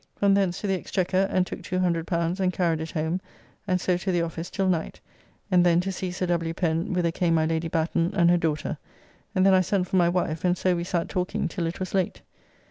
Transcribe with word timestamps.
From 0.15 0.33
thence 0.33 0.59
to 0.61 0.65
the 0.65 0.73
Exchequer, 0.73 1.27
and 1.29 1.45
took 1.45 1.61
L200 1.61 2.39
and 2.39 2.51
carried 2.51 2.81
it 2.81 2.89
home, 2.89 3.21
and 3.67 3.79
so 3.79 3.97
to 3.97 4.11
the 4.11 4.23
office 4.23 4.49
till 4.49 4.67
night, 4.67 4.99
and 5.51 5.63
then 5.63 5.79
to 5.79 5.91
see 5.91 6.09
Sir 6.09 6.25
W. 6.25 6.55
Pen, 6.55 6.91
whither 6.93 7.11
came 7.11 7.35
my 7.35 7.45
Lady 7.45 7.67
Batten 7.67 8.09
and 8.15 8.27
her 8.31 8.35
daughter, 8.37 8.79
and 9.35 9.45
then 9.45 9.53
I 9.53 9.61
sent 9.61 9.87
for 9.87 9.97
my 9.97 10.09
wife, 10.09 10.43
and 10.43 10.57
so 10.57 10.75
we 10.75 10.85
sat 10.85 11.07
talking 11.07 11.47
till 11.47 11.67
it 11.67 11.79
was 11.79 11.93
late. 11.93 12.23